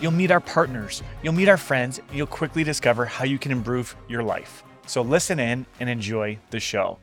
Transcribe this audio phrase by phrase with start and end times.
[0.00, 3.50] You'll meet our partners, you'll meet our friends, and you'll quickly discover how you can
[3.50, 4.62] improve your life.
[4.86, 6.98] So listen in and enjoy the show.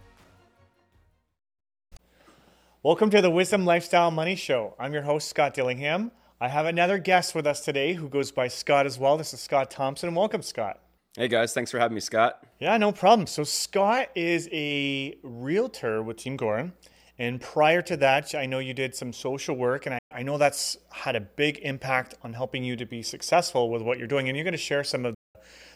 [2.84, 4.76] Welcome to the Wisdom Lifestyle Money Show.
[4.80, 6.12] I'm your host, Scott Dillingham.
[6.40, 9.18] I have another guest with us today who goes by Scott as well.
[9.18, 10.16] This is Scott Thompson.
[10.16, 10.80] Welcome, Scott.
[11.18, 12.46] Hey guys, thanks for having me, Scott.
[12.60, 13.28] Yeah, no problem.
[13.28, 16.72] So, Scott is a realtor with Team Gorin.
[17.18, 20.78] And prior to that, I know you did some social work, and I, know that's
[20.92, 24.28] had a big impact on helping you to be successful with what you're doing.
[24.28, 25.16] And you're going to share some of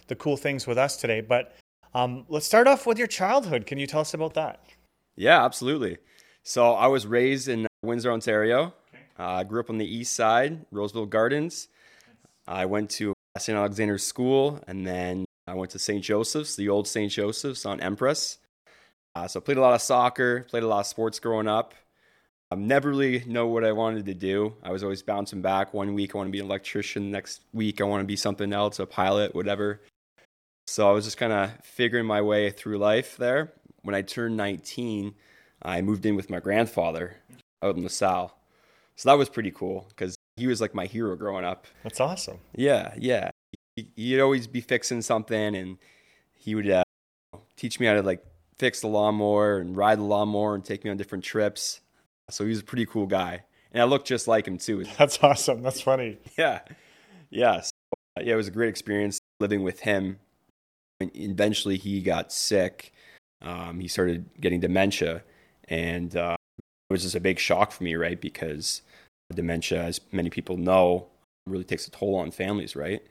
[0.07, 1.21] the cool things with us today.
[1.21, 1.55] But
[1.93, 3.65] um, let's start off with your childhood.
[3.65, 4.63] Can you tell us about that?
[5.15, 5.97] Yeah, absolutely.
[6.43, 8.73] So I was raised in Windsor, Ontario.
[9.19, 11.67] Uh, I grew up on the east side, Roseville Gardens.
[12.47, 13.57] I went to St.
[13.57, 16.03] Alexander's School, and then I went to St.
[16.03, 17.11] Joseph's, the old St.
[17.11, 18.37] Joseph's on Empress.
[19.15, 21.73] Uh, so played a lot of soccer, played a lot of sports growing up.
[22.51, 24.55] I never really know what I wanted to do.
[24.63, 25.71] I was always bouncing back.
[25.71, 28.51] One week I want to be an electrician, next week I want to be something
[28.51, 29.81] else, a pilot, whatever.
[30.65, 33.53] So I was just kind of figuring my way through life there.
[33.83, 35.13] When I turned 19,
[35.61, 37.17] I moved in with my grandfather
[37.61, 38.35] out in LaSalle.
[38.95, 41.67] So that was pretty cool because he was like my hero growing up.
[41.83, 42.39] That's awesome.
[42.55, 43.29] Yeah, yeah.
[43.75, 45.77] He'd always be fixing something and
[46.33, 46.83] he would uh,
[47.55, 48.25] teach me how to like
[48.57, 51.81] fix the lawnmower and ride the lawnmower and take me on different trips.
[52.29, 53.43] So he was a pretty cool guy.
[53.71, 54.83] And I looked just like him too.
[54.97, 55.61] That's awesome.
[55.61, 56.17] That's funny.
[56.37, 56.61] Yeah.
[57.29, 57.61] Yeah.
[57.61, 57.71] So,
[58.21, 60.19] yeah, it was a great experience living with him.
[60.99, 62.93] And eventually he got sick.
[63.41, 65.23] Um, he started getting dementia.
[65.67, 66.35] And uh,
[66.89, 68.19] it was just a big shock for me, right?
[68.19, 68.81] Because
[69.33, 71.07] dementia, as many people know,
[71.45, 73.01] really takes a toll on families, right?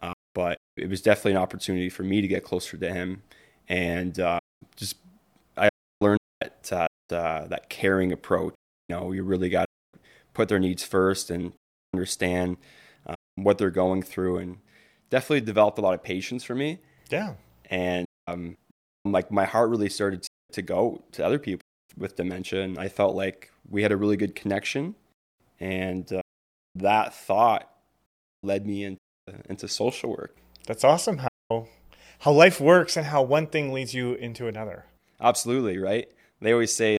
[0.00, 3.22] Uh, but it was definitely an opportunity for me to get closer to him
[3.68, 4.38] and uh,
[4.76, 4.96] just
[5.56, 5.68] I
[6.00, 6.62] learned that
[7.12, 8.54] uh, that caring approach.
[8.88, 10.00] You know, you really got to
[10.34, 11.52] put their needs first and
[11.92, 12.56] understand
[13.06, 14.58] uh, what they're going through, and
[15.10, 16.78] definitely developed a lot of patience for me.
[17.10, 17.34] Yeah,
[17.70, 18.56] and um,
[19.04, 21.62] like my heart really started to, to go to other people
[21.96, 24.94] with dementia, and I felt like we had a really good connection,
[25.58, 26.22] and uh,
[26.74, 27.70] that thought
[28.42, 28.98] led me into
[29.48, 30.36] into social work.
[30.66, 31.18] That's awesome.
[31.50, 31.68] How
[32.20, 34.86] how life works and how one thing leads you into another.
[35.20, 36.08] Absolutely, right?
[36.40, 36.98] They always say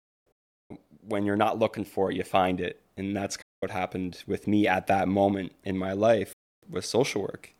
[1.02, 2.82] when you're not looking for it, you find it.
[2.98, 6.34] And that's what happened with me at that moment in my life
[6.70, 7.54] with social work.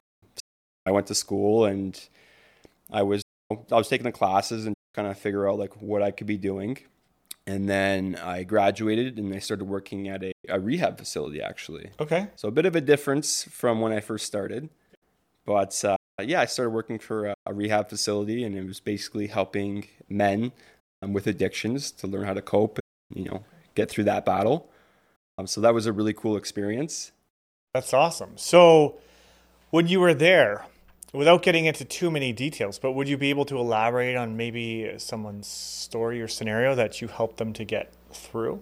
[0.86, 2.00] I went to school and
[2.92, 6.12] I was I was taking the classes and kind of figure out like what I
[6.12, 6.78] could be doing.
[7.46, 11.92] And then I graduated and I started working at a, a rehab facility actually.
[12.00, 12.28] Okay.
[12.36, 14.70] So a bit of a difference from when I first started.
[15.46, 19.28] But uh, yeah, I started working for a, a, rehab facility, and it was basically
[19.28, 20.52] helping men
[21.02, 23.44] um, with addictions to learn how to cope, and, you know,
[23.76, 24.70] get through that battle.
[25.38, 27.12] Um, so that was a really cool experience.
[27.74, 28.32] That's awesome.
[28.38, 28.98] So
[29.70, 30.66] when you were there,
[31.14, 34.94] without getting into too many details, but would you be able to elaborate on maybe
[34.98, 38.62] someone's story or scenario that you helped them to get through?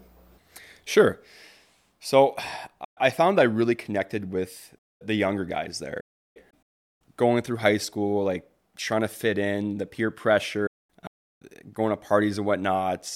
[0.84, 1.20] Sure.
[2.00, 2.36] So
[2.98, 6.02] I found I really connected with the younger guys there
[7.18, 10.68] going through high school, like trying to fit in, the peer pressure,
[11.74, 13.16] going to parties and whatnot,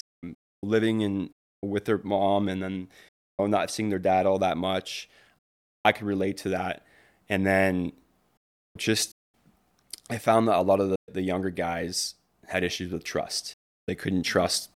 [0.64, 1.30] living in
[1.62, 2.88] with their mom, and then you
[3.40, 5.10] know, not seeing their dad all that much.
[5.86, 6.86] I could relate to that,
[7.30, 7.94] and then
[8.78, 9.14] just
[10.10, 12.16] I found that a lot of the, the younger guys
[12.48, 13.54] had issues with trust.
[13.88, 14.72] They couldn't trust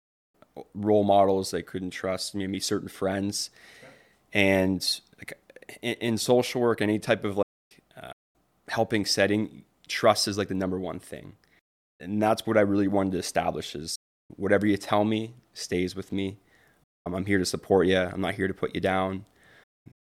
[0.75, 1.51] role models.
[1.51, 3.50] They couldn't trust maybe certain friends,
[4.34, 5.34] and like
[5.81, 7.46] in, in social work, any type of like
[8.02, 8.11] uh,
[8.67, 11.34] helping setting, trust is like the number one thing.
[12.02, 13.96] And that's what I really wanted to establish is
[14.36, 16.38] whatever you tell me stays with me.
[17.06, 17.98] Um, I'm here to support you.
[17.98, 19.26] I'm not here to put you down.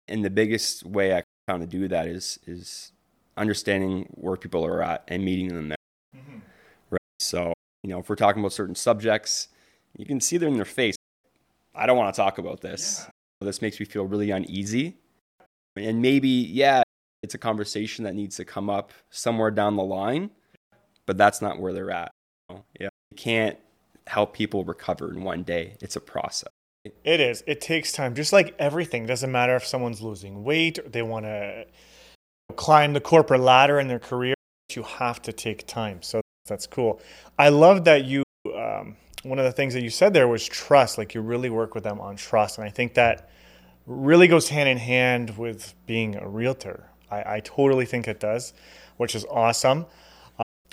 [0.07, 2.91] And the biggest way I found to do that is is
[3.37, 5.77] understanding where people are at and meeting them there.
[6.15, 6.39] Mm-hmm.
[6.89, 6.99] Right.
[7.19, 7.53] So,
[7.83, 9.49] you know, if we're talking about certain subjects,
[9.97, 10.95] you can see them in their face.
[11.73, 13.05] I don't want to talk about this.
[13.41, 13.45] Yeah.
[13.45, 14.97] This makes me feel really uneasy.
[15.75, 16.83] And maybe, yeah,
[17.21, 20.29] it's a conversation that needs to come up somewhere down the line,
[21.05, 22.11] but that's not where they're at.
[22.79, 23.57] Yeah, you can't
[24.07, 25.75] help people recover in one day.
[25.81, 26.49] It's a process.
[27.03, 27.43] It is.
[27.47, 28.13] It takes time.
[28.13, 31.65] Just like everything, doesn't matter if someone's losing weight, or they want to
[32.55, 34.35] climb the corporate ladder in their career,
[34.75, 36.01] you have to take time.
[36.01, 37.01] So that's cool.
[37.39, 38.23] I love that you,
[38.55, 40.97] um, one of the things that you said there was trust.
[40.97, 42.59] Like you really work with them on trust.
[42.59, 43.29] And I think that
[43.87, 46.89] really goes hand in hand with being a realtor.
[47.09, 48.53] I, I totally think it does,
[48.97, 49.85] which is awesome.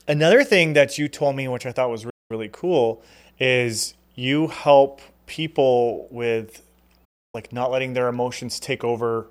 [0.09, 3.03] Another thing that you told me, which I thought was really cool,
[3.39, 6.63] is you help people with
[7.35, 9.29] like not letting their emotions take over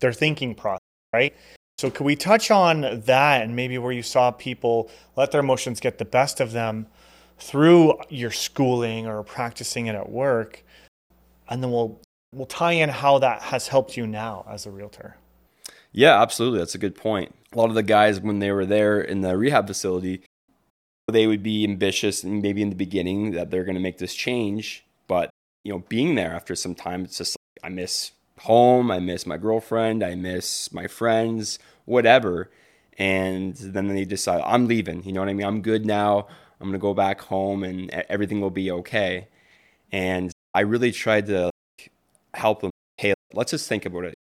[0.00, 0.80] their thinking process,
[1.12, 1.34] right?
[1.78, 5.80] So, could we touch on that and maybe where you saw people let their emotions
[5.80, 6.86] get the best of them
[7.38, 10.64] through your schooling or practicing it at work?
[11.48, 12.00] And then we'll
[12.32, 15.16] we'll tie in how that has helped you now as a realtor.
[15.92, 16.58] Yeah, absolutely.
[16.58, 17.34] That's a good point.
[17.52, 20.24] A lot of the guys, when they were there in the rehab facility,
[21.08, 24.14] they would be ambitious and maybe in the beginning that they're going to make this
[24.14, 24.86] change.
[25.06, 25.30] But,
[25.64, 29.26] you know, being there after some time, it's just like, I miss home, I miss
[29.26, 32.50] my girlfriend, I miss my friends, whatever.
[32.98, 35.04] And then they decide, I'm leaving.
[35.04, 35.46] You know what I mean?
[35.46, 36.28] I'm good now.
[36.60, 39.28] I'm going to go back home and everything will be okay.
[39.90, 41.50] And I really tried to
[42.32, 42.70] help them.
[42.96, 44.14] Hey, let's just think about it.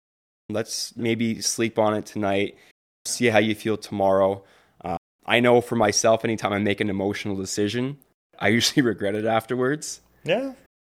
[0.54, 2.58] Let's maybe sleep on it tonight,
[3.06, 4.44] see how you feel tomorrow.
[4.84, 7.98] Uh, I know for myself, anytime I make an emotional decision,
[8.40, 10.02] I usually regret it afterwards.
[10.24, 10.54] Yeah.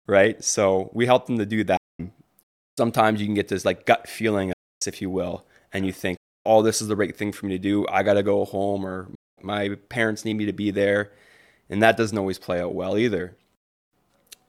[0.07, 0.43] Right.
[0.43, 1.79] So we help them to do that.
[2.77, 4.51] Sometimes you can get this like gut feeling,
[4.85, 7.59] if you will, and you think, oh, this is the right thing for me to
[7.59, 7.87] do.
[7.89, 9.07] I got to go home, or
[9.41, 11.11] my parents need me to be there.
[11.69, 13.35] And that doesn't always play out well either.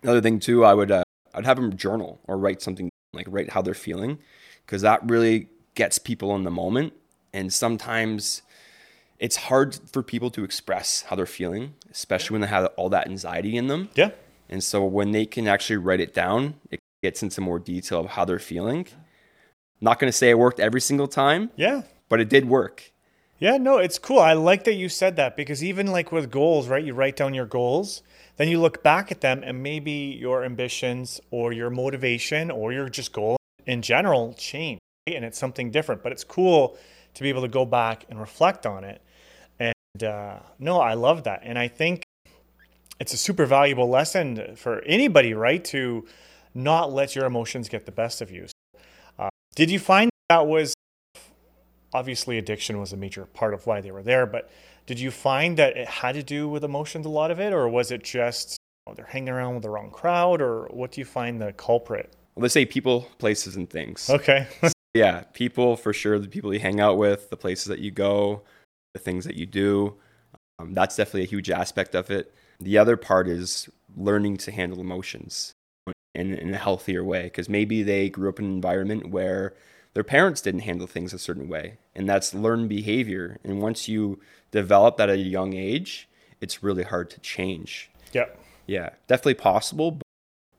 [0.03, 1.05] Another thing, too, I would uh,
[1.37, 4.19] I'd have them journal or write something like write how they're feeling
[4.67, 6.93] because that really gets people in the moment.
[7.33, 8.43] And sometimes
[9.19, 13.07] it's hard for people to express how they're feeling, especially when they have all that
[13.07, 13.89] anxiety in them.
[13.95, 14.11] Yeah.
[14.49, 18.07] And so when they can actually write it down, it gets into more detail of
[18.11, 18.87] how they're feeling.
[19.81, 21.51] not going to say it worked every single time.
[21.57, 21.83] Yeah.
[22.09, 22.93] But it did work.
[23.39, 24.19] Yeah, no, it's cool.
[24.19, 26.83] I like that you said that because even like with goals, right?
[26.83, 28.03] You write down your goals,
[28.39, 32.89] then you look back at them, and maybe your ambitions or your motivation or your
[32.89, 33.36] just goal
[33.67, 36.03] in general change, and it's something different.
[36.03, 36.77] But it's cool
[37.15, 39.03] to be able to go back and reflect on it.
[39.59, 42.03] And uh, no, I love that, and I think
[42.99, 45.65] it's a super valuable lesson for anybody, right?
[45.67, 46.07] To
[46.55, 48.47] not let your emotions get the best of you.
[49.19, 50.75] Uh, did you find that was
[51.93, 54.51] obviously addiction was a major part of why they were there, but
[54.87, 57.69] did you find that it had to do with emotions a lot of it, or
[57.69, 61.05] was it just oh, they're hanging around with the wrong crowd, or what do you
[61.05, 62.16] find the culprit?
[62.37, 64.11] Well, let's say people, places, and things.
[64.11, 64.47] Okay.
[64.95, 66.19] yeah, people for sure.
[66.19, 68.43] The people you hang out with, the places that you go,
[68.93, 69.95] the things that you do.
[70.59, 72.35] Um, that's definitely a huge aspect of it.
[72.61, 75.53] The other part is learning to handle emotions
[76.15, 79.55] in, in a healthier way, because maybe they grew up in an environment where
[79.95, 81.79] their parents didn't handle things a certain way.
[81.95, 83.39] And that's learned behavior.
[83.45, 86.07] And once you develop that at a young age,
[86.43, 87.91] it's really hard to change.
[88.13, 88.27] Yeah.
[88.67, 88.91] Yeah.
[89.07, 90.03] Definitely possible, but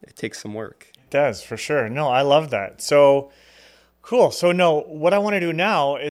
[0.01, 0.91] it takes some work.
[1.07, 1.87] It does, for sure.
[1.87, 2.81] No, I love that.
[2.81, 3.31] So
[4.01, 4.29] cool.
[4.29, 6.09] So, no, what I want to do now is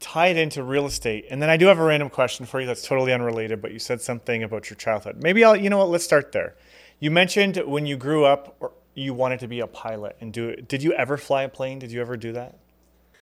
[0.00, 1.26] tie it into real estate.
[1.30, 3.78] And then I do have a random question for you that's totally unrelated, but you
[3.78, 5.22] said something about your childhood.
[5.22, 6.56] Maybe I'll, you know what, let's start there.
[6.98, 10.48] You mentioned when you grew up, or you wanted to be a pilot and do
[10.48, 10.66] it.
[10.66, 11.78] Did you ever fly a plane?
[11.78, 12.58] Did you ever do that?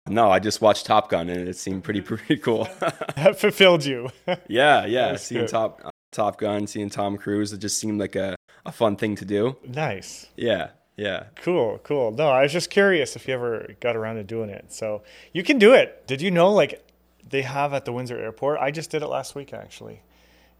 [0.08, 2.16] No, I just watched Top Gun and it seemed pretty mm-hmm.
[2.16, 2.68] pretty cool.
[2.80, 4.10] that fulfilled you.
[4.48, 5.14] yeah, yeah.
[5.16, 5.46] seeing.
[5.46, 9.24] Top Top Gun, seeing Tom Cruise, it just seemed like a, a fun thing to
[9.24, 9.56] do.
[9.66, 10.26] Nice.
[10.36, 11.24] Yeah, yeah.
[11.36, 12.12] Cool, cool.
[12.12, 14.72] No, I was just curious if you ever got around to doing it.
[14.72, 15.02] So
[15.32, 16.06] you can do it.
[16.06, 16.86] Did you know like
[17.28, 18.60] they have at the Windsor Airport?
[18.60, 20.02] I just did it last week actually.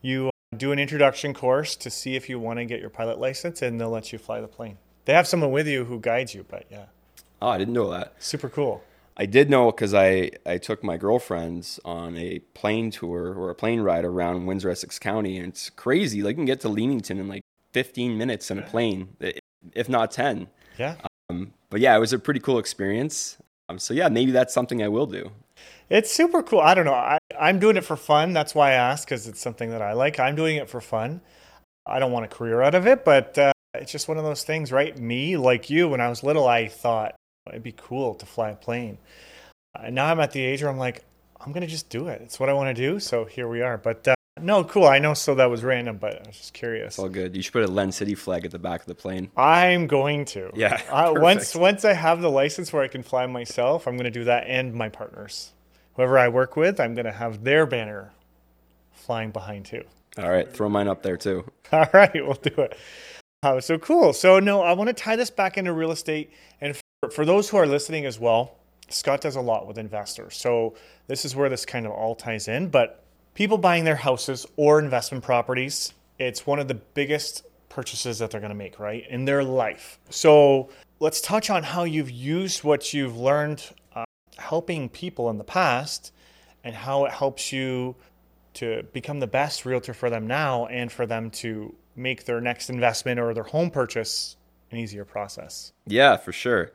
[0.03, 3.19] You uh, do an introduction course to see if you want to get your pilot
[3.19, 4.79] license and they'll let you fly the plane.
[5.05, 6.87] They have someone with you who guides you, but yeah.
[7.41, 8.15] Oh, I didn't know that.
[8.19, 8.83] Super cool.
[9.17, 13.55] I did know because I, I took my girlfriends on a plane tour or a
[13.55, 16.23] plane ride around Windsor Essex County, and it's crazy.
[16.23, 17.43] Like, you can get to Leamington in like
[17.73, 19.17] 15 minutes in a plane,
[19.73, 20.49] if not 10.
[20.79, 20.97] Yeah.
[21.31, 23.39] Um, but yeah, it was a pretty cool experience.
[23.69, 25.31] Um, so yeah, maybe that's something I will do.
[25.89, 26.61] It's super cool.
[26.61, 26.95] I don't know.
[26.95, 28.33] I, I'm doing it for fun.
[28.33, 30.19] That's why I asked because it's something that I like.
[30.19, 31.21] I'm doing it for fun.
[31.87, 34.45] I don't want a career out of it, but uh, it's just one of those
[34.45, 34.99] things, right?
[34.99, 37.15] Me, like you, when I was little, I thought
[37.49, 38.99] it'd be cool to fly a plane.
[39.75, 41.05] And now I'm at the age where I'm like,
[41.41, 42.23] I'm going to just do it.
[42.23, 42.99] It's what I want to do.
[43.01, 43.77] So here we are.
[43.77, 44.87] But uh, no, cool.
[44.87, 45.15] I know.
[45.15, 46.95] So that was random, but I was just curious.
[46.95, 47.37] It's all good.
[47.37, 49.31] You should put a Lend City flag at the back of the plane.
[49.37, 50.51] I'm going to.
[50.55, 50.81] Yeah.
[50.89, 54.11] Uh, once once I have the license where I can fly myself, I'm going to
[54.11, 55.53] do that and my partners.
[55.95, 58.13] Whoever I work with, I'm going to have their banner
[58.93, 59.85] flying behind too.
[60.17, 60.51] All right.
[60.51, 61.45] Throw mine up there too.
[61.73, 62.15] All right.
[62.15, 62.77] We'll do it.
[63.43, 64.15] Oh, so cool.
[64.15, 66.33] So, no, I want to tie this back into real estate.
[66.63, 66.75] And
[67.11, 68.57] for, those who are listening as well,
[68.89, 70.37] Scott does a lot with investors.
[70.37, 70.75] So
[71.07, 72.69] this is where this kind of all ties in.
[72.69, 78.31] But people buying their houses or investment properties, it's one of the biggest purchases that
[78.31, 79.99] they're going to make, right, in their life.
[80.11, 80.69] So
[81.01, 84.05] let's touch on how you've used what you've learned uh,
[84.39, 86.13] helping people in the past
[86.63, 87.97] and how it helps you
[88.55, 92.71] to become the best realtor for them now and for them to make their next
[92.71, 94.37] investment or their home purchase
[94.75, 95.73] an easier process.
[95.87, 96.73] Yeah, for sure.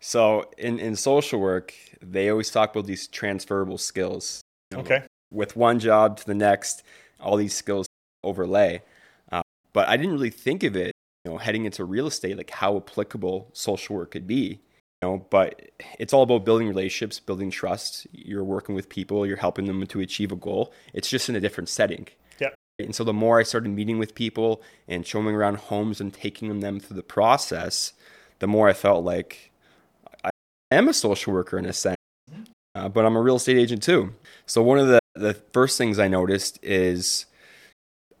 [0.00, 4.40] So in, in social work, they always talk about these transferable skills.
[4.70, 5.02] You know, okay.
[5.30, 6.82] With one job to the next,
[7.20, 7.86] all these skills
[8.24, 8.82] overlay.
[9.30, 9.42] Uh,
[9.72, 10.92] but I didn't really think of it,
[11.24, 14.60] you know, heading into real estate, like how applicable social work could be.
[15.00, 18.06] You know, but it's all about building relationships, building trust.
[18.12, 20.72] You're working with people, you're helping them to achieve a goal.
[20.94, 22.06] It's just in a different setting.
[22.84, 26.60] And so the more I started meeting with people and showing around homes and taking
[26.60, 27.92] them through the process,
[28.38, 29.52] the more I felt like
[30.24, 30.30] I
[30.70, 31.96] am a social worker in a sense,
[32.74, 34.14] uh, but I'm a real estate agent too.
[34.46, 37.26] So one of the, the first things I noticed is,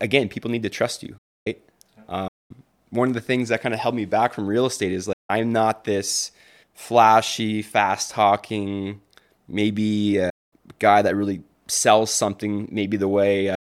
[0.00, 1.16] again, people need to trust you.
[1.46, 1.62] Right?
[2.08, 2.28] Um,
[2.90, 5.16] one of the things that kind of held me back from real estate is like
[5.28, 6.32] I'm not this
[6.74, 9.00] flashy, fast talking,
[9.48, 10.28] maybe
[10.78, 13.54] guy that really sells something, maybe the way uh,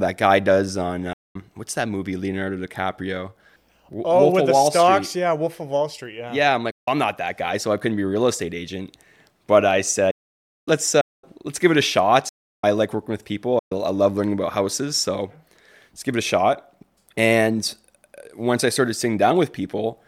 [0.00, 3.32] that guy does on um, what's that movie, Leonardo DiCaprio.
[3.86, 5.20] W- oh, Wolf with the Wall stocks, Street.
[5.22, 6.32] yeah, Wolf of Wall Street, yeah.
[6.32, 8.96] Yeah, I'm like, I'm not that guy, so I couldn't be a real estate agent.
[9.46, 10.12] But I said,
[10.66, 11.00] let's uh,
[11.44, 12.28] let's give it a shot.
[12.62, 13.58] I like working with people.
[13.72, 15.32] I love learning about houses, so
[15.90, 16.74] let's give it a shot.
[17.16, 17.74] And
[18.34, 20.02] once I started sitting down with people,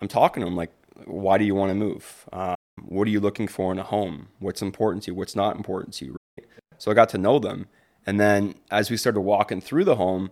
[0.00, 0.70] I'm talking to them like,
[1.06, 2.26] why do you want to move?
[2.32, 2.54] Um,
[2.86, 4.28] what are you looking for in a home?
[4.38, 5.14] What's important to you?
[5.14, 6.16] What's not important to you?
[6.38, 6.46] Right?
[6.78, 7.66] So I got to know them.
[8.06, 10.30] And then as we started walking through the home,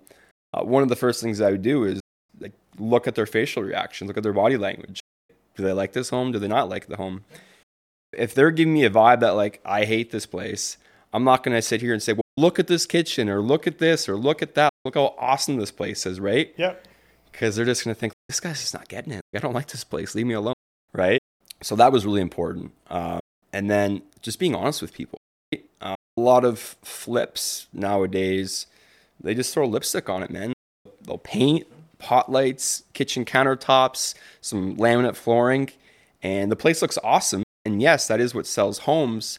[0.53, 2.01] uh, one of the first things I would do is
[2.41, 5.01] like look at their facial reactions, look at their body language.
[5.57, 6.33] Do they like this home?
[6.33, 7.25] Do they not like the home?
[8.13, 10.77] If they're giving me a vibe that like I hate this place,
[11.13, 13.79] I'm not gonna sit here and say, well, look at this kitchen or look at
[13.79, 14.71] this or look at that.
[14.85, 16.53] Look how awesome this place is, right?
[16.57, 16.87] Yep.
[17.31, 19.23] Because they're just gonna think this guy's just not getting it.
[19.35, 20.15] I don't like this place.
[20.15, 20.55] Leave me alone,
[20.93, 21.19] right?
[21.63, 22.73] So that was really important.
[22.89, 23.21] Uh,
[23.53, 25.19] and then just being honest with people.
[26.17, 28.67] A lot of flips nowadays,
[29.21, 30.53] they just throw lipstick on it, man.
[31.03, 31.67] They'll paint,
[31.99, 35.71] pot lights, kitchen countertops, some laminate flooring,
[36.23, 37.43] and the place looks awesome.
[37.65, 39.39] And yes, that is what sells homes.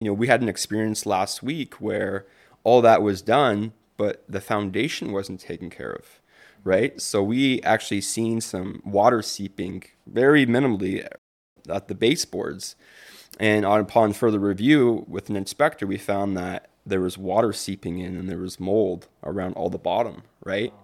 [0.00, 2.26] You know, we had an experience last week where
[2.64, 6.20] all that was done, but the foundation wasn't taken care of,
[6.64, 7.00] right?
[7.00, 11.06] So we actually seen some water seeping very minimally
[11.68, 12.76] at the baseboards.
[13.40, 18.14] And upon further review with an inspector, we found that there was water seeping in
[18.16, 20.74] and there was mold around all the bottom, right?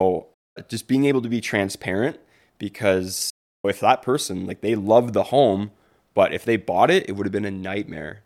[0.00, 0.28] So
[0.68, 2.18] just being able to be transparent
[2.58, 3.30] because
[3.64, 5.72] if that person like they love the home,
[6.14, 8.22] but if they bought it, it would have been a nightmare.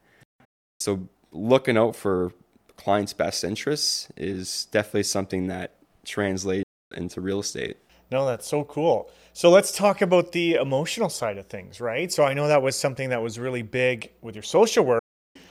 [0.79, 2.33] So looking out for
[2.77, 5.75] clients' best interests is definitely something that
[6.05, 7.77] translates into real estate.
[8.11, 9.11] No, that's so cool.
[9.35, 12.11] So let's talk about the emotional side of things, right?
[12.11, 15.03] So I know that was something that was really big with your social work.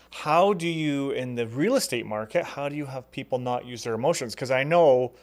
[0.09, 3.83] How do you, in the real estate market, how do you have people not use
[3.83, 4.33] their emotions?
[4.33, 5.13] Because I know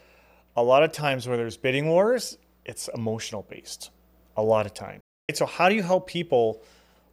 [0.57, 3.91] a lot of times where there's bidding wars, it's emotional based.
[4.37, 5.01] A lot of time.
[5.33, 6.63] So how do you help people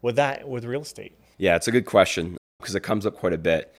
[0.02, 1.18] with that with real estate?
[1.38, 3.76] Yeah, it's a good question because it comes up quite a bit.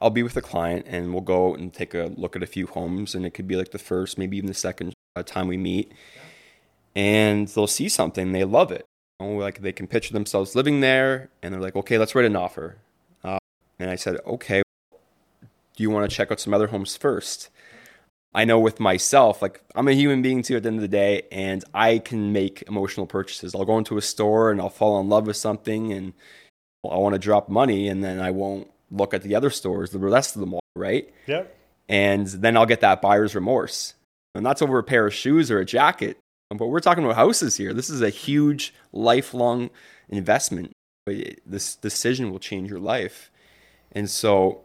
[0.00, 2.46] I'll be with a client and we'll go out and take a look at a
[2.46, 5.48] few homes, and it could be like the first, maybe even the second uh, time
[5.48, 5.92] we meet,
[6.94, 8.84] and they'll see something, they love it.
[9.20, 12.36] Know, like they can picture themselves living there, and they're like, okay, let's write an
[12.36, 12.76] offer.
[13.22, 13.38] Uh,
[13.78, 14.62] and I said, okay,
[15.76, 17.48] do you want to check out some other homes first?
[18.34, 20.88] I know with myself, like I'm a human being too at the end of the
[20.88, 23.54] day, and I can make emotional purchases.
[23.54, 26.12] I'll go into a store and I'll fall in love with something and
[26.84, 29.98] I want to drop money, and then I won't look at the other stores, the
[29.98, 31.12] rest of the mall, right?
[31.26, 31.56] Yep.
[31.88, 33.94] And then I'll get that buyer's remorse.
[34.34, 36.18] And that's over a pair of shoes or a jacket.
[36.50, 37.72] But we're talking about houses here.
[37.72, 39.70] This is a huge lifelong
[40.08, 40.72] investment.
[41.06, 43.30] This decision will change your life.
[43.92, 44.62] And so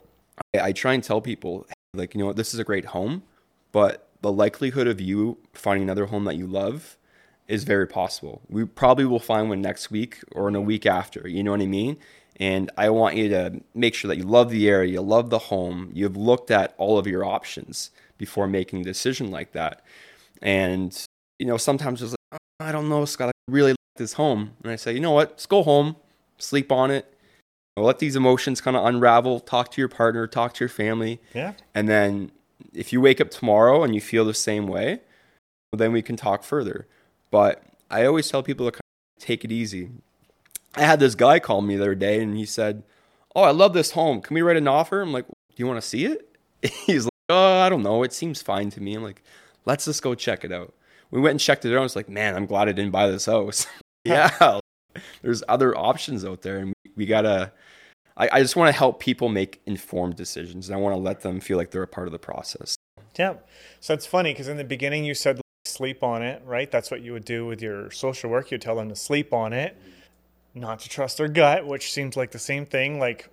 [0.53, 3.23] I, I try and tell people, like, you know what, this is a great home
[3.71, 6.97] but the likelihood of you finding another home that you love
[7.47, 8.41] is very possible.
[8.49, 11.27] We probably will find one next week or in a week after.
[11.27, 11.97] You know what I mean?
[12.39, 15.39] And I want you to make sure that you love the area, you love the
[15.39, 19.83] home, you've looked at all of your options before making a decision like that.
[20.41, 20.97] And,
[21.37, 24.51] you know, sometimes it's like, oh, I don't know, Scott, I really like this home.
[24.63, 25.97] And I say, you know what, let's go home,
[26.37, 27.13] sleep on it,
[27.75, 31.19] let these emotions kind of unravel, talk to your partner, talk to your family.
[31.33, 31.53] Yeah.
[31.75, 32.31] And then
[32.73, 35.01] if you wake up tomorrow and you feel the same way,
[35.71, 36.87] well, then we can talk further.
[37.31, 38.81] But I always tell people to kind
[39.17, 39.89] of take it easy.
[40.75, 42.83] I had this guy call me the other day and he said,
[43.35, 44.21] Oh, I love this home.
[44.21, 45.01] Can we write an offer?
[45.01, 46.35] I'm like, Do you want to see it?
[46.85, 48.03] He's like, Oh, I don't know.
[48.03, 48.95] It seems fine to me.
[48.95, 49.23] I'm like,
[49.65, 50.73] Let's just go check it out.
[51.11, 51.79] We went and checked it out.
[51.79, 53.67] I was like, Man, I'm glad I didn't buy this house.
[54.05, 54.59] yeah.
[55.21, 56.57] There's other options out there.
[56.57, 57.51] And we, we got to,
[58.17, 60.67] I, I just want to help people make informed decisions.
[60.67, 62.75] And I want to let them feel like they're a part of the process.
[63.17, 63.35] Yeah.
[63.79, 66.71] So it's funny because in the beginning you said sleep on it, right?
[66.71, 68.51] That's what you would do with your social work.
[68.51, 69.77] You tell them to sleep on it,
[70.53, 73.29] not to trust their gut, which seems like the same thing, like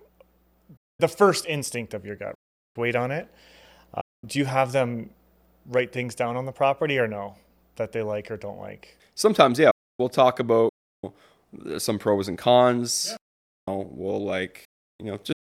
[0.99, 2.33] the first instinct of your gut.
[2.75, 3.27] Wait on it.
[3.93, 5.09] Uh, do you have them
[5.67, 7.35] write things down on the property or no
[7.75, 8.97] that they like or don't like?
[9.15, 9.71] Sometimes, yeah.
[9.99, 10.69] We'll talk about
[11.77, 13.07] some pros and cons.
[13.09, 13.15] Yeah.
[13.67, 14.63] You know, we'll like,
[14.99, 15.33] you know, just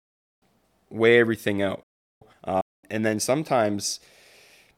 [0.90, 1.82] weigh everything out.
[2.44, 3.98] Uh, and then sometimes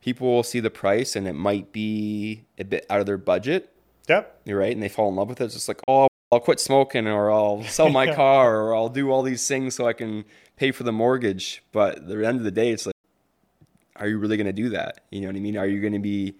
[0.00, 3.72] people will see the price and it might be a bit out of their budget.
[4.08, 4.40] Yep.
[4.44, 4.72] You're right.
[4.72, 5.44] And they fall in love with it.
[5.44, 9.10] It's just like, oh, I'll quit smoking or I'll sell my car or I'll do
[9.10, 10.24] all these things so I can
[10.56, 11.62] pay for the mortgage.
[11.72, 12.94] But at the end of the day, it's like,
[13.96, 15.00] are you really going to do that?
[15.10, 15.56] You know what I mean?
[15.56, 16.36] Are you going to be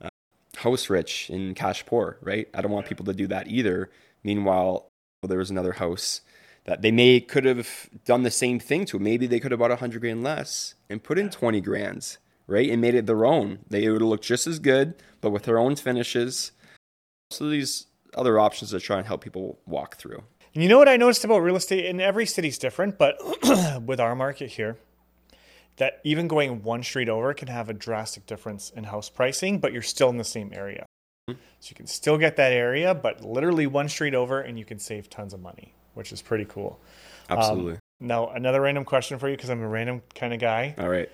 [0.00, 0.08] uh,
[0.56, 2.48] house rich and cash poor, right?
[2.54, 3.90] I don't want people to do that either.
[4.22, 4.88] Meanwhile,
[5.22, 6.20] well, there was another house
[6.64, 8.98] that they may could have done the same thing to.
[8.98, 12.18] Maybe they could have bought a hundred grand less and put in 20 grands
[12.50, 12.68] right?
[12.68, 13.60] And made it their own.
[13.68, 16.50] They would look just as good, but with their own finishes.
[17.30, 20.22] So these other options to try and help people walk through.
[20.52, 21.86] You know what I noticed about real estate?
[21.86, 23.18] And every city's different, but
[23.86, 24.78] with our market here,
[25.76, 29.72] that even going one street over can have a drastic difference in house pricing, but
[29.72, 30.84] you're still in the same area.
[31.28, 31.40] Mm-hmm.
[31.60, 34.78] So you can still get that area, but literally one street over and you can
[34.78, 36.80] save tons of money, which is pretty cool.
[37.28, 37.74] Absolutely.
[37.74, 40.74] Um, now, another random question for you because I'm a random kind of guy.
[40.78, 41.10] All right.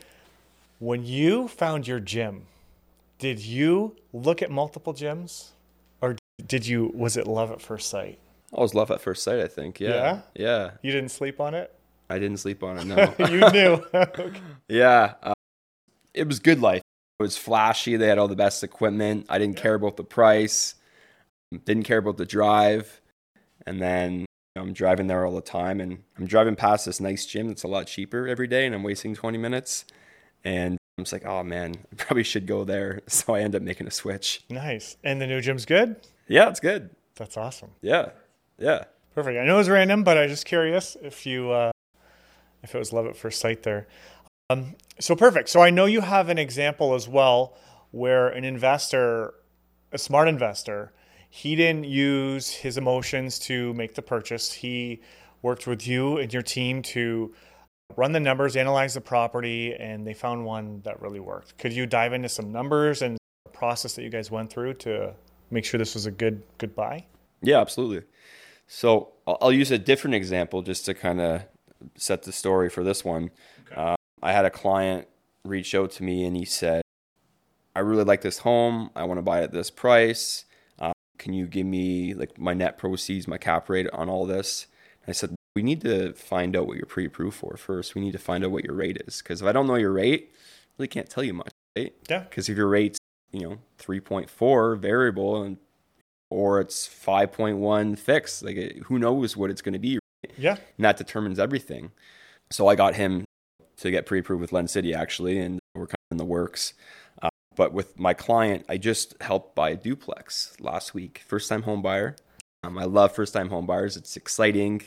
[0.79, 2.47] When you found your gym,
[3.19, 5.51] did you look at multiple gyms
[6.45, 8.19] did you was it love at first sight?
[8.57, 9.81] I was love at first sight, I think.
[9.81, 9.89] Yeah.
[9.89, 10.21] Yeah.
[10.35, 10.71] yeah.
[10.83, 11.73] You didn't sleep on it?
[12.09, 13.15] I didn't sleep on it, no.
[13.29, 13.85] you knew.
[13.95, 14.41] okay.
[14.69, 15.15] Yeah.
[15.23, 15.35] Uh,
[16.15, 16.77] it was GoodLife.
[16.77, 17.97] It was flashy.
[17.97, 19.27] They had all the best equipment.
[19.29, 19.63] I didn't yeah.
[19.63, 20.75] care about the price.
[21.65, 23.01] Didn't care about the drive.
[23.67, 27.01] And then you know, I'm driving there all the time and I'm driving past this
[27.01, 29.85] nice gym that's a lot cheaper every day and I'm wasting 20 minutes.
[30.45, 33.03] And I'm just like, oh man, I probably should go there.
[33.09, 34.45] So I end up making a switch.
[34.49, 34.97] Nice.
[35.03, 35.97] And the new gym's good?
[36.29, 36.91] Yeah, it's good.
[37.17, 37.71] That's awesome.
[37.81, 38.11] Yeah.
[38.59, 38.85] Yeah.
[39.15, 39.39] Perfect.
[39.39, 41.73] I know it was random, but I was just curious if you uh,
[42.63, 43.87] if it was love at first sight there.
[44.51, 45.49] Um, so perfect.
[45.49, 47.57] So I know you have an example as well
[47.91, 49.35] where an investor,
[49.93, 50.93] a smart investor,
[51.31, 54.53] he didn't use his emotions to make the purchase.
[54.53, 55.01] He
[55.43, 57.35] worked with you and your team to
[57.97, 61.57] run the numbers, analyze the property, and they found one that really worked.
[61.59, 63.17] Could you dive into some numbers and
[63.53, 65.15] process that you guys went through to
[65.51, 67.07] make sure this was a good good buy?
[67.43, 68.07] Yeah, absolutely.
[68.67, 71.43] So I'll use a different example just to kind of
[71.97, 73.31] set the story for this one.
[73.67, 73.81] Okay.
[73.81, 75.07] Uh, I had a client
[75.45, 76.83] reach out to me and he said,
[77.75, 78.91] "I really like this home.
[78.97, 80.45] I want to buy it at this price.
[80.79, 84.67] Uh, can you give me like my net proceeds, my cap rate on all this?"
[85.09, 87.95] I said, we need to find out what you're pre-approved for first.
[87.95, 89.93] We need to find out what your rate is because if I don't know your
[89.93, 90.39] rate, I
[90.79, 91.95] really can't tell you much, right?
[92.11, 92.21] Yeah.
[92.21, 92.99] Because if your rate's
[93.33, 95.59] you know 3.4 variable and
[96.29, 99.95] or it's 5.1 fixed, like it, who knows what it's going to be?
[100.25, 100.33] Right?
[100.37, 100.57] Yeah.
[100.77, 101.93] And that determines everything.
[102.51, 103.25] So I got him
[103.77, 106.75] to get pre-approved with Lend City actually, and we're kind of in the works.
[107.23, 111.23] Uh, but with my client, I just helped buy a duplex last week.
[111.25, 112.17] First time home buyer.
[112.65, 113.97] Um, I love first time home buyers.
[113.97, 114.83] It's exciting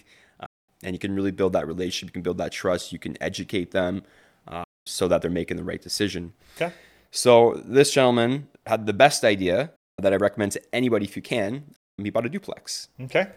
[0.83, 2.09] and you can really build that relationship.
[2.09, 2.91] You can build that trust.
[2.91, 4.03] You can educate them
[4.47, 6.33] uh, so that they're making the right decision.
[6.55, 6.73] Okay.
[7.11, 11.63] So this gentleman had the best idea that I recommend to anybody if you can.
[11.97, 12.87] He bought a duplex.
[13.01, 13.27] Okay.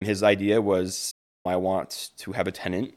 [0.00, 1.12] His idea was
[1.44, 2.94] I want to have a tenant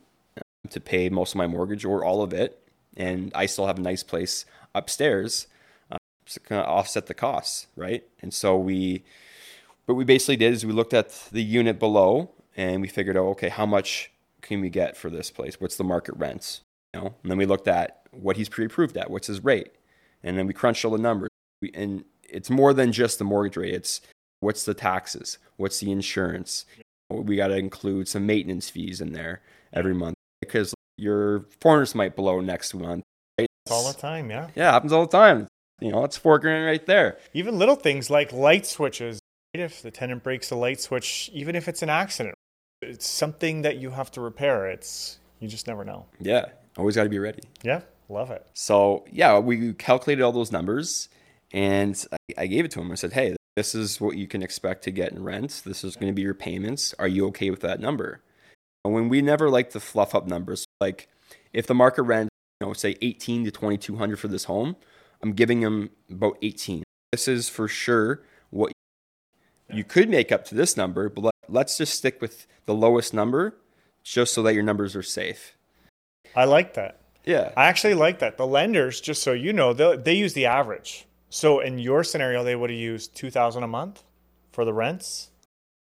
[0.69, 2.59] to pay most of my mortgage or all of it,
[2.97, 5.47] and I still have a nice place upstairs
[5.91, 8.03] uh, to kind of offset the costs, right?
[8.21, 9.03] And so we,
[9.85, 13.25] what we basically did is we looked at the unit below and we figured out
[13.25, 16.61] okay how much can we get for this place what's the market rents
[16.93, 19.71] you know and then we looked at what he's pre-approved at what's his rate
[20.25, 21.29] and then we crunched all the numbers.
[21.61, 23.73] We, and it's more than just the mortgage rate.
[23.73, 24.01] It's
[24.41, 25.37] what's the taxes?
[25.55, 26.65] What's the insurance?
[27.09, 32.15] We got to include some maintenance fees in there every month because your furnace might
[32.15, 33.03] blow next month
[33.37, 33.47] right?
[33.69, 34.49] all the time yeah.
[34.55, 35.47] Yeah happens all the time.
[35.79, 37.17] You know it's four grand right there.
[37.33, 39.19] Even little things like light switches
[39.53, 42.35] if the tenant breaks a light switch even if it's an accident
[42.81, 44.67] it's something that you have to repair.
[44.67, 46.05] It's you just never know.
[46.19, 46.45] Yeah,
[46.77, 47.43] always got to be ready.
[47.63, 48.45] Yeah, love it.
[48.53, 51.09] So yeah, we calculated all those numbers,
[51.51, 52.91] and I, I gave it to him.
[52.91, 55.61] I said, "Hey, this is what you can expect to get in rent.
[55.65, 56.93] This is going to be your payments.
[56.99, 58.21] Are you okay with that number?
[58.83, 61.07] And when we never like to fluff up numbers, like
[61.53, 64.75] if the market rent, you know, say 18 to 2200 for this home,
[65.23, 66.83] I'm giving him about 18.
[67.13, 68.73] This is for sure what
[69.71, 73.55] you could make up to this number, but let's just stick with the lowest number
[74.03, 75.55] just so that your numbers are safe.
[76.35, 76.99] I like that.
[77.25, 77.51] Yeah.
[77.57, 78.37] I actually like that.
[78.37, 81.05] The lenders, just so you know, they, they use the average.
[81.29, 84.03] So in your scenario, they would have used 2000 a month
[84.51, 85.31] for the rents.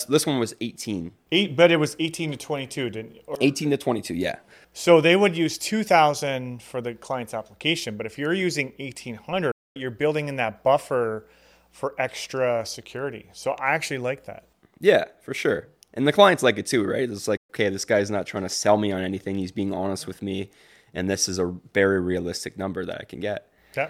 [0.07, 1.11] This one was 18.
[1.31, 4.37] Eight, but it was 18 to 22, didn't or, 18 to 22, yeah.
[4.73, 9.91] So they would use 2000 for the client's application, but if you're using 1800, you're
[9.91, 11.27] building in that buffer
[11.71, 13.29] for extra security.
[13.33, 14.45] So I actually like that.
[14.79, 15.67] Yeah, for sure.
[15.93, 17.09] And the clients like it too, right?
[17.09, 19.35] It's like, okay, this guy's not trying to sell me on anything.
[19.35, 20.49] He's being honest with me.
[20.93, 23.47] And this is a very realistic number that I can get.
[23.75, 23.89] Yeah.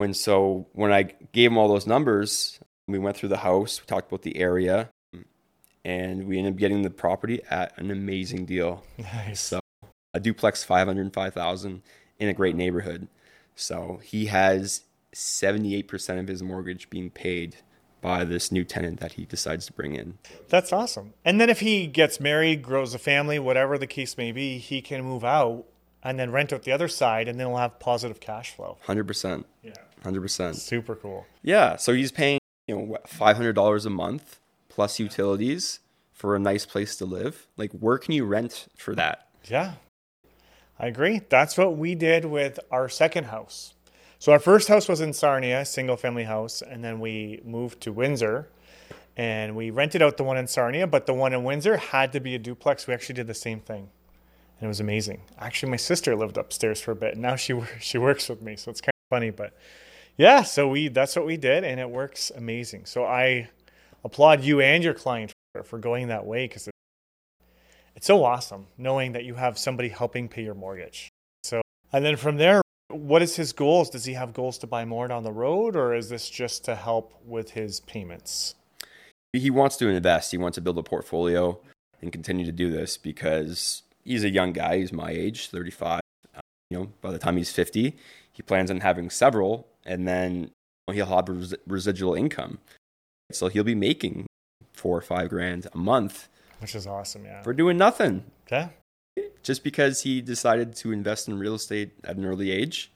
[0.00, 2.58] And so when I gave him all those numbers,
[2.88, 4.90] we went through the house, we talked about the area,
[5.84, 8.82] and we ended up getting the property at an amazing deal.
[8.98, 9.40] Nice.
[9.40, 9.60] So
[10.12, 11.82] a duplex, five hundred five thousand
[12.18, 13.08] in a great neighborhood.
[13.54, 17.56] So he has seventy eight percent of his mortgage being paid
[18.02, 20.18] by this new tenant that he decides to bring in.
[20.48, 21.14] That's awesome.
[21.24, 24.82] And then if he gets married, grows a family, whatever the case may be, he
[24.82, 25.64] can move out
[26.06, 28.78] and then rent out the other side, and then we'll have positive cash flow.
[28.82, 29.46] Hundred percent.
[29.62, 29.72] Yeah.
[30.02, 30.56] Hundred percent.
[30.56, 31.26] Super cool.
[31.42, 31.76] Yeah.
[31.76, 32.38] So he's paying
[32.68, 35.80] you know five hundred dollars a month plus utilities
[36.12, 37.46] for a nice place to live.
[37.56, 39.28] Like, where can you rent for that?
[39.44, 39.74] Yeah.
[40.78, 41.22] I agree.
[41.28, 43.74] That's what we did with our second house.
[44.18, 47.92] So our first house was in Sarnia, single family house, and then we moved to
[47.92, 48.48] Windsor
[49.16, 52.20] and we rented out the one in Sarnia, but the one in Windsor had to
[52.20, 52.86] be a duplex.
[52.86, 53.88] We actually did the same thing.
[54.58, 55.22] And it was amazing.
[55.38, 57.12] Actually, my sister lived upstairs for a bit.
[57.14, 59.52] And now she she works with me, so it's kind of funny, but
[60.16, 62.86] yeah, so we that's what we did and it works amazing.
[62.86, 63.48] So I
[64.04, 66.68] applaud you and your client for, for going that way cuz
[67.96, 71.08] it's so awesome knowing that you have somebody helping pay your mortgage.
[71.42, 73.90] So, and then from there, what is his goals?
[73.90, 76.76] Does he have goals to buy more down the road, or is this just to
[76.76, 78.54] help with his payments?
[79.32, 80.30] He wants to invest.
[80.30, 81.58] He wants to build a portfolio
[82.00, 84.78] and continue to do this because he's a young guy.
[84.78, 86.00] He's my age, 35.
[86.70, 87.96] You know, by the time he's 50,
[88.32, 90.50] he plans on having several, and then
[90.90, 92.58] he'll have res- residual income.
[93.32, 94.26] So he'll be making
[94.72, 96.28] four or five grand a month
[96.60, 97.24] which is awesome.
[97.24, 97.42] Yeah.
[97.42, 98.24] For doing nothing.
[98.50, 98.68] Yeah.
[99.42, 102.90] Just because he decided to invest in real estate at an early age.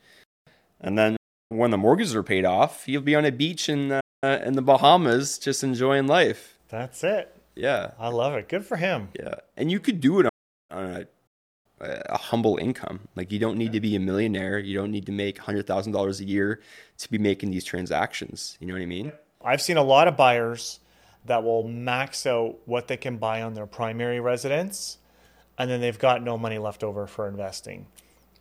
[0.80, 1.16] And then
[1.48, 4.62] when the mortgages are paid off, he'll be on a beach in, uh, in the
[4.62, 6.58] Bahamas just enjoying life.
[6.68, 7.36] That's it.
[7.54, 7.92] Yeah.
[7.98, 8.48] I love it.
[8.48, 9.08] Good for him.
[9.18, 9.36] Yeah.
[9.56, 10.26] And you could do it
[10.70, 11.06] on
[11.80, 13.08] a, humble income.
[13.16, 14.58] Like you don't need to be a millionaire.
[14.58, 16.60] You don't need to make $100,000 a year
[16.98, 18.58] to be making these transactions.
[18.60, 19.12] You know what I mean?
[19.42, 20.80] I've seen a lot of buyers
[21.24, 24.98] that will max out what they can buy on their primary residence
[25.60, 27.86] and then they've got no money left over for investing.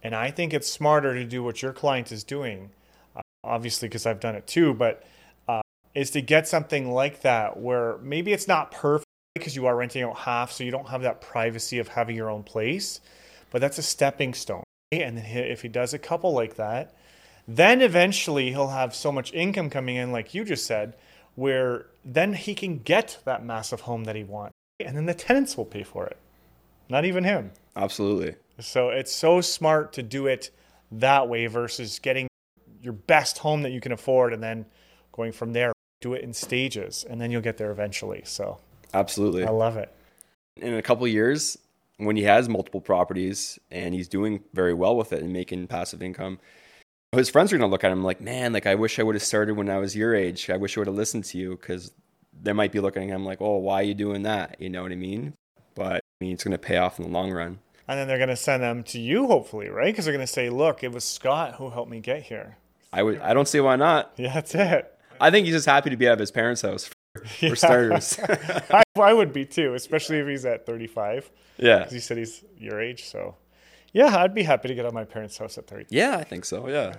[0.02, 2.70] And I think it's smarter to do what your client is doing,
[3.14, 5.04] uh, obviously, because I've done it too, but
[5.46, 5.60] uh,
[5.94, 9.09] is to get something like that where maybe it's not perfect
[9.40, 12.30] because you are renting out half, so you don't have that privacy of having your
[12.30, 13.02] own place,
[13.52, 14.64] but that's a stepping stone.
[14.92, 16.94] And then if he does a couple like that,
[17.48, 20.96] then eventually he'll have so much income coming in, like you just said,
[21.36, 24.54] where then he can get that massive home that he wants.
[24.80, 26.18] And then the tenants will pay for it,
[26.90, 27.52] not even him.
[27.76, 28.36] Absolutely.
[28.60, 30.52] So it's so smart to do it
[30.92, 32.28] that way versus getting
[32.82, 34.66] your best home that you can afford and then
[35.12, 35.74] going from there.
[36.02, 38.22] Do it in stages and then you'll get there eventually.
[38.26, 38.60] So
[38.94, 39.46] absolutely.
[39.46, 39.94] I love it.
[40.58, 41.58] In a couple years,
[41.98, 46.02] when he has multiple properties and he's doing very well with it and making passive
[46.02, 46.40] income,
[47.12, 49.16] his friends are going to look at him like, man, like I wish I would
[49.16, 50.50] have started when I was your age.
[50.50, 51.92] I wish I would have listened to you because
[52.42, 54.58] they might be looking at him like, oh, why are you doing that?
[54.60, 55.34] You know what I mean?
[55.76, 57.60] But I mean, it's going to pay off in the long run.
[57.88, 59.88] And then they're going to send them to you, hopefully, right?
[59.88, 62.58] Because they're going to say, look, it was Scott who helped me get here.
[62.94, 63.20] I would.
[63.20, 64.14] I don't see why not.
[64.18, 64.96] Yeah, that's it.
[65.20, 66.90] I think he's just happy to be at his parents' house
[67.40, 67.50] yeah.
[67.50, 68.20] for starters.
[68.72, 71.30] I, I would be too, especially if he's at 35.
[71.58, 71.80] Yeah.
[71.80, 73.06] Because he said he's your age.
[73.06, 73.36] So,
[73.94, 75.88] yeah, I'd be happy to get out my parents' house at 30.
[75.90, 76.68] Yeah, I think so.
[76.68, 76.96] Yeah.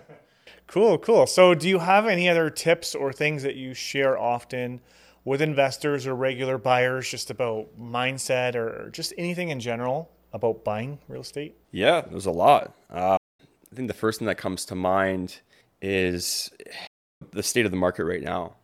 [0.67, 1.27] Cool, cool.
[1.27, 4.81] So, do you have any other tips or things that you share often
[5.25, 10.99] with investors or regular buyers just about mindset or just anything in general about buying
[11.09, 11.57] real estate?
[11.73, 12.75] Yeah, there's a lot.
[12.89, 15.41] Uh, I think the first thing that comes to mind
[15.83, 16.51] is
[17.33, 18.55] the state of the market right now.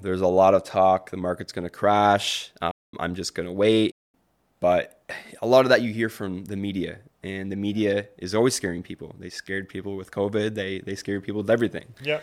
[0.00, 2.52] There's a lot of talk the market's going to crash.
[2.60, 3.92] Um, I'm just going to wait.
[4.60, 5.02] But
[5.42, 8.82] a lot of that you hear from the media and the media is always scaring
[8.82, 9.14] people.
[9.18, 10.54] They scared people with COVID.
[10.54, 11.86] They they scared people with everything.
[12.02, 12.20] Yeah.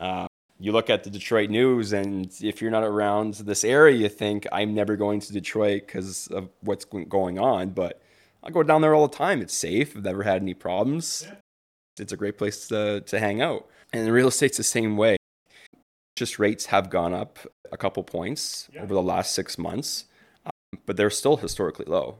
[0.00, 0.26] Uh,
[0.58, 4.46] you look at the Detroit news, and if you're not around this area, you think
[4.52, 7.70] I'm never going to Detroit because of what's going on.
[7.70, 8.00] But
[8.42, 9.42] I go down there all the time.
[9.42, 9.96] It's safe.
[9.96, 11.26] I've never had any problems.
[11.26, 11.34] Yeah.
[11.98, 13.68] It's a great place to, to hang out.
[13.92, 15.16] And real estate's the same way.
[16.16, 17.38] Interest rates have gone up
[17.70, 18.80] a couple points yeah.
[18.80, 20.06] over the last six months,
[20.46, 22.16] um, but they're still historically low.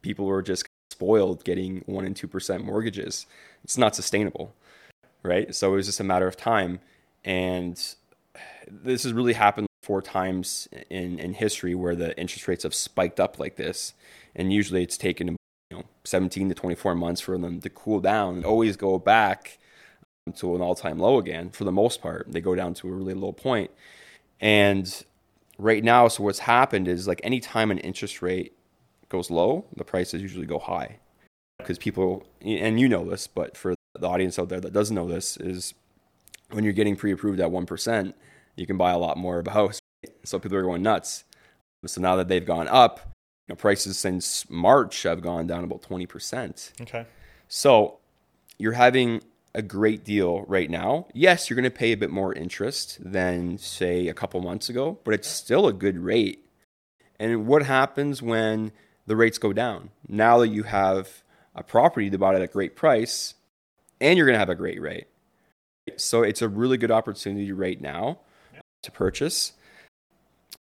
[0.00, 3.26] People were just spoiled getting one and two percent mortgages.
[3.62, 4.54] It's not sustainable,
[5.22, 5.54] right?
[5.54, 6.80] So it was just a matter of time,
[7.26, 7.78] and
[8.70, 13.20] this has really happened four times in in history where the interest rates have spiked
[13.20, 13.92] up like this,
[14.34, 18.36] and usually it's taken you know 17 to 24 months for them to cool down
[18.36, 19.58] and always go back
[20.32, 22.26] to an all-time low again for the most part.
[22.30, 23.70] They go down to a really low point.
[24.40, 25.04] And
[25.58, 28.56] right now so what's happened is like anytime an interest rate
[29.08, 30.98] goes low the prices usually go high.
[31.58, 35.06] Because people and you know this but for the audience out there that doesn't know
[35.06, 35.74] this is
[36.50, 38.14] when you're getting pre-approved at 1%
[38.56, 39.78] you can buy a lot more of a house
[40.24, 41.24] so people are going nuts.
[41.86, 43.12] So now that they've gone up
[43.46, 47.06] you know, prices since march have gone down about 20% okay.
[47.46, 47.98] So
[48.58, 49.22] you're having
[49.54, 51.06] a great deal right now.
[51.14, 54.98] Yes, you're going to pay a bit more interest than, say, a couple months ago,
[55.04, 56.44] but it's still a good rate.
[57.18, 58.72] And what happens when
[59.06, 59.90] the rates go down?
[60.08, 61.22] Now that you have
[61.54, 63.34] a property to buy at a great price,
[64.00, 65.06] and you're going to have a great rate.
[65.96, 68.18] So it's a really good opportunity right now
[68.82, 69.52] to purchase.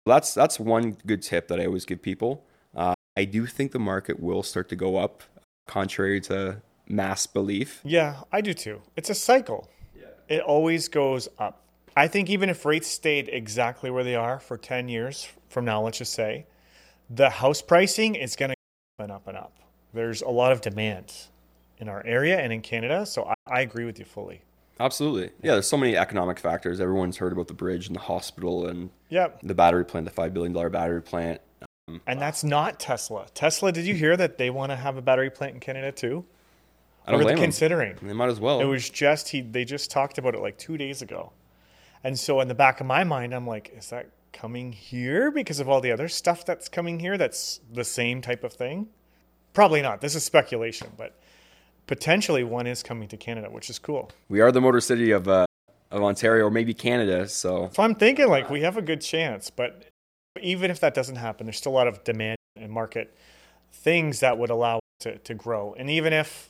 [0.06, 2.46] That's that's one good tip that I always give people.
[2.76, 5.24] Uh, I do think the market will start to go up,
[5.68, 7.80] contrary to mass belief.
[7.84, 8.82] Yeah, I do too.
[8.96, 9.70] It's a cycle.
[9.96, 10.08] Yeah.
[10.28, 11.64] It always goes up.
[11.96, 15.82] I think even if rates stayed exactly where they are for 10 years from now,
[15.82, 16.46] let's just say,
[17.10, 19.60] the house pricing is going to go up and up and up.
[19.94, 21.14] There's a lot of demand
[21.80, 24.42] in our area and in Canada, so I, I agree with you fully.
[24.80, 25.32] Absolutely.
[25.42, 26.80] Yeah, there's so many economic factors.
[26.80, 29.40] Everyone's heard about the bridge and the hospital and yep.
[29.44, 31.42] the battery plant, the $5 billion battery plant.
[31.90, 33.26] Um, and that's not Tesla.
[33.34, 36.24] Tesla, did you hear that they want to have a battery plant in Canada too?
[37.10, 37.96] I don't considering.
[37.96, 38.08] Them.
[38.08, 38.62] They might as well.
[38.62, 39.42] It was just he.
[39.42, 41.32] They just talked about it like two days ago,
[42.04, 45.60] and so in the back of my mind, I'm like, is that coming here because
[45.60, 47.18] of all the other stuff that's coming here?
[47.18, 48.88] That's the same type of thing.
[49.54, 50.02] Probably not.
[50.02, 51.20] This is speculation, but
[51.88, 54.12] potentially one is coming to Canada, which is cool.
[54.30, 55.46] We are the motor city of uh,
[55.92, 57.28] of Ontario, or maybe Canada.
[57.28, 59.86] So, so I'm thinking like we have a good chance, but
[60.42, 63.16] even if that doesn't happen, there's still a lot of demand and market
[63.72, 65.74] things that would allow to, to grow.
[65.78, 66.50] And even if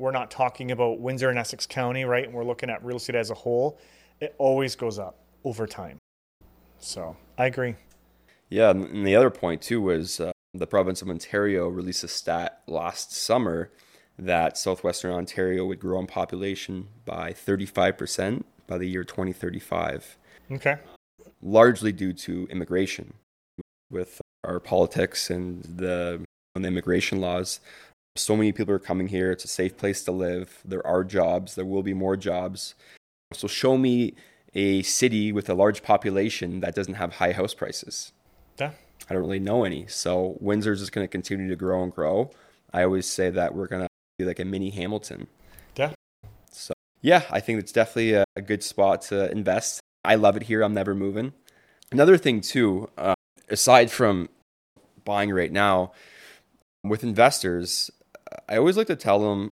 [0.00, 2.24] we're not talking about Windsor and Essex County, right?
[2.24, 3.78] And we're looking at real estate as a whole,
[4.18, 5.98] it always goes up over time.
[6.78, 7.76] So I agree.
[8.48, 12.62] Yeah, and the other point too was uh, the province of Ontario released a stat
[12.66, 13.70] last summer
[14.18, 20.16] that southwestern Ontario would grow in population by 35% by the year 2035.
[20.50, 20.76] Okay.
[21.42, 23.12] Largely due to immigration.
[23.90, 27.60] With our politics and the, and the immigration laws,
[28.16, 29.30] so many people are coming here.
[29.30, 30.60] It's a safe place to live.
[30.64, 31.54] There are jobs.
[31.54, 32.74] There will be more jobs.
[33.32, 34.14] So show me
[34.54, 38.12] a city with a large population that doesn't have high house prices.
[38.58, 38.72] Yeah.
[39.08, 39.86] I don't really know any.
[39.86, 42.30] So Windsor's just going to continue to grow and grow.
[42.72, 45.28] I always say that we're going to be like a mini Hamilton.
[45.76, 45.92] Yeah.
[46.50, 49.80] So yeah, I think it's definitely a, a good spot to invest.
[50.04, 50.62] I love it here.
[50.62, 51.32] I'm never moving.
[51.92, 53.14] Another thing too, uh,
[53.48, 54.28] aside from
[55.04, 55.92] buying right now,
[56.84, 57.90] with investors,
[58.48, 59.50] I always like to tell them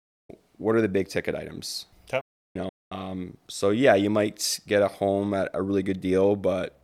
[0.57, 1.87] what are the big ticket items.
[2.07, 2.21] Okay.
[2.55, 6.35] You know, um, so yeah, you might get a home at a really good deal,
[6.35, 6.77] but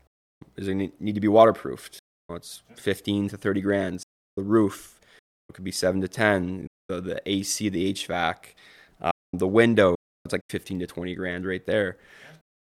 [0.55, 1.99] does it need to be waterproofed?
[2.27, 4.03] Well, it's 15 to 30 grand.
[4.35, 4.99] The roof
[5.49, 6.67] it could be seven to 10.
[6.89, 8.35] The, the AC, the HVAC,
[9.01, 11.97] um, the window, it's like 15 to 20 grand right there.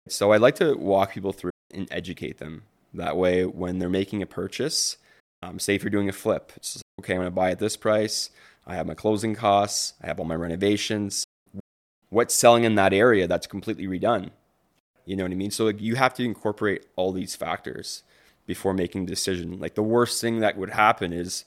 [0.08, 2.62] So I like to walk people through and educate them.
[2.94, 4.96] That way, when they're making a purchase,
[5.42, 7.76] um, say if you're doing a flip, it's okay, I'm going to buy at this
[7.76, 8.30] price.
[8.66, 11.24] I have my closing costs, I have all my renovations.
[12.10, 14.30] What's selling in that area that's completely redone?
[15.04, 15.50] You know what I mean?
[15.50, 18.02] So like, you have to incorporate all these factors
[18.46, 19.58] before making a decision.
[19.58, 21.44] Like the worst thing that would happen is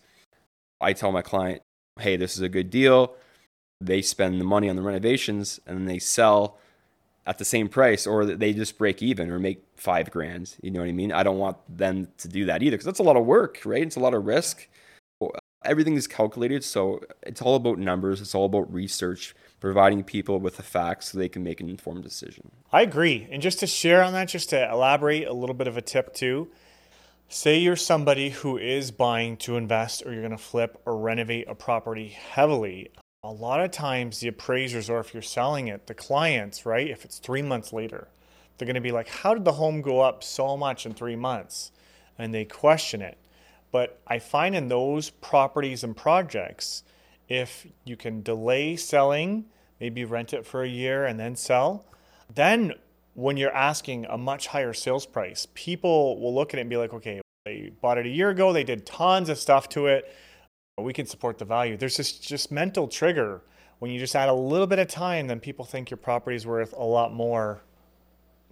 [0.82, 1.62] I tell my client,
[1.99, 3.15] "Hey, this is a good deal."
[3.82, 6.58] They spend the money on the renovations and then they sell
[7.25, 10.80] at the same price or they just break even or make 5 grand, you know
[10.80, 11.12] what I mean?
[11.12, 13.84] I don't want them to do that either cuz that's a lot of work, right?
[13.84, 14.67] It's a lot of risk
[15.67, 16.63] everything is calculated.
[16.63, 18.21] So it's all about numbers.
[18.21, 22.03] It's all about research, providing people with the facts so they can make an informed
[22.03, 22.51] decision.
[22.71, 23.27] I agree.
[23.32, 26.13] And just to share on that, just to elaborate a little bit of a tip
[26.13, 26.49] too.
[27.30, 31.49] Say you're somebody who is buying to invest or you're going to flip or renovate
[31.49, 32.89] a property heavily.
[33.23, 36.89] A lot of times, the appraisers, or if you're selling it, the clients, right?
[36.89, 38.08] If it's three months later,
[38.58, 41.15] They're going to be like, how did the home go up so much in three
[41.15, 41.71] months?
[42.17, 43.17] And they question it.
[43.71, 46.84] But I find in those properties and projects,
[47.27, 49.45] if you can delay selling,
[49.80, 51.86] maybe rent it for a year and then sell,
[52.34, 52.73] then
[53.13, 56.77] when you're asking a much higher sales price, people will look at it and be
[56.77, 60.13] like, okay, they bought it a year ago, they did tons of stuff to it.
[60.77, 61.75] We can support the value.
[61.75, 63.41] There's this just mental trigger
[63.80, 66.47] when you just add a little bit of time, then people think your property is
[66.47, 67.62] worth a lot more.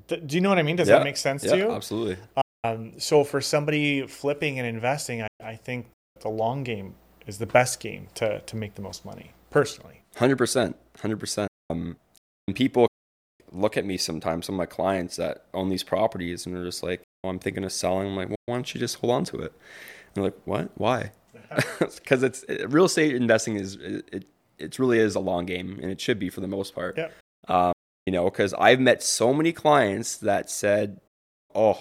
[0.07, 0.75] Do you know what I mean?
[0.75, 1.71] Does Yeah, that make sense yeah, to you?
[1.71, 2.17] Absolutely.
[2.65, 5.87] Um, so for somebody flipping and investing, I, I think
[6.21, 6.95] the long game
[7.27, 10.01] is the best game to, to make the most money, personally.
[10.15, 11.49] Hundred percent, hundred percent.
[11.69, 11.97] Um,
[12.47, 12.87] and people
[13.51, 16.83] look at me sometimes, some of my clients that own these properties, and they're just
[16.83, 19.25] like, oh, "I'm thinking of selling." I'm like, "Well, why don't you just hold on
[19.25, 20.71] to it?" And they're like, "What?
[20.75, 21.11] Why?"
[21.79, 24.25] Because it's it, real estate investing is it, it
[24.57, 26.97] it really is a long game, and it should be for the most part.
[26.97, 27.09] Yeah.
[27.47, 27.73] Um,
[28.05, 31.01] you know, because I've met so many clients that said,
[31.53, 31.79] "Oh,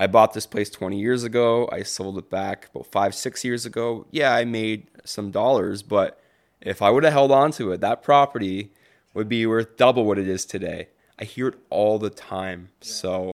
[0.00, 1.68] I bought this place 20 years ago.
[1.70, 4.06] I sold it back about five, six years ago.
[4.10, 6.18] Yeah, I made some dollars, but
[6.62, 8.72] if I would have held on to it, that property
[9.12, 10.88] would be worth double what it is today.
[11.18, 12.70] I hear it all the time.
[12.80, 13.32] So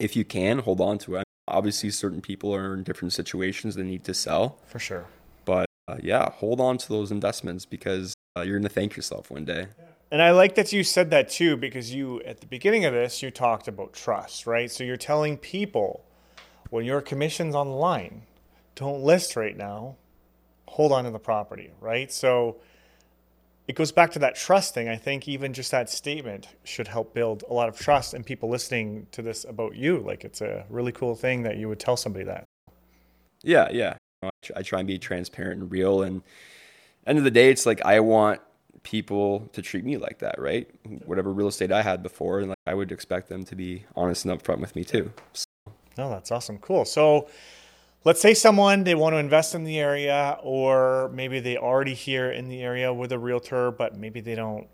[0.00, 1.24] if you can, hold on to it.
[1.46, 5.06] Obviously, certain people are in different situations that need to sell, For sure.
[5.44, 9.30] but uh, yeah, hold on to those investments because uh, you're going to thank yourself
[9.30, 9.68] one day.
[10.12, 13.22] And I like that you said that too, because you, at the beginning of this,
[13.22, 14.70] you talked about trust, right?
[14.70, 16.04] So you're telling people
[16.68, 18.26] when your commission's on the line,
[18.74, 19.96] don't list right now,
[20.68, 22.12] hold on to the property, right?
[22.12, 22.58] So
[23.66, 24.86] it goes back to that trust thing.
[24.86, 28.50] I think even just that statement should help build a lot of trust and people
[28.50, 30.00] listening to this about you.
[30.00, 32.44] Like it's a really cool thing that you would tell somebody that.
[33.42, 33.96] Yeah, yeah.
[34.22, 36.02] I I try and be transparent and real.
[36.02, 36.20] And
[37.06, 38.42] end of the day, it's like I want
[38.82, 40.68] people to treat me like that, right?
[41.04, 44.24] Whatever real estate I had before, and like I would expect them to be honest
[44.24, 45.12] and upfront with me too.
[45.32, 45.46] So,
[45.98, 46.58] No, that's awesome.
[46.58, 46.84] Cool.
[46.84, 47.28] So
[48.04, 52.30] let's say someone they want to invest in the area or maybe they already here
[52.30, 54.66] in the area with a realtor, but maybe they don't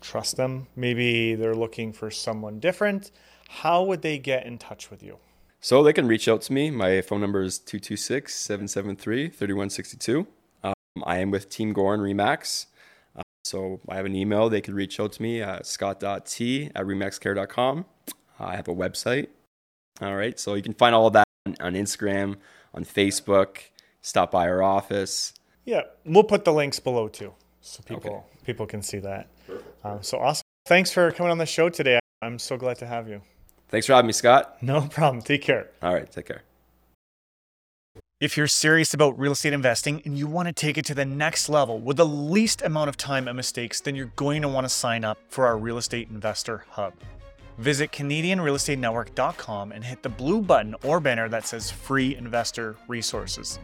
[0.00, 0.66] trust them.
[0.76, 3.10] Maybe they're looking for someone different.
[3.48, 5.18] How would they get in touch with you?
[5.60, 6.70] so they can reach out to me.
[6.70, 10.26] My phone number is 226 773 3162.
[10.64, 12.66] Um, I am with Team Gorin Remax.
[13.40, 14.48] Uh, so I have an email.
[14.48, 17.84] They could reach out to me at scott.t at remaxcare.com.
[18.38, 19.28] I have a website.
[20.00, 20.38] All right.
[20.38, 22.36] So you can find all of that on, on Instagram,
[22.74, 23.58] on Facebook.
[24.02, 25.34] Stop by our office.
[25.64, 29.28] Yeah, we'll put the links below too, so people people can see that.
[29.84, 30.42] Um, so awesome!
[30.66, 31.98] Thanks for coming on the show today.
[32.22, 33.20] I'm so glad to have you.
[33.68, 34.62] Thanks for having me, Scott.
[34.62, 35.22] No problem.
[35.22, 35.70] Take care.
[35.82, 36.10] All right.
[36.10, 36.42] Take care.
[38.20, 41.06] If you're serious about real estate investing and you want to take it to the
[41.06, 44.66] next level with the least amount of time and mistakes, then you're going to want
[44.66, 46.92] to sign up for our Real Estate Investor Hub.
[47.56, 53.58] Visit CanadianRealEstateNetwork.com and hit the blue button or banner that says Free Investor Resources.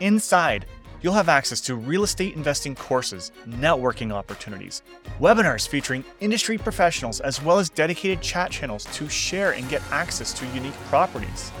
[0.00, 0.66] Inside,
[1.00, 4.82] you'll have access to real estate investing courses, networking opportunities,
[5.20, 10.32] webinars featuring industry professionals, as well as dedicated chat channels to share and get access
[10.32, 11.52] to unique properties.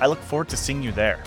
[0.00, 1.24] I look forward to seeing you there.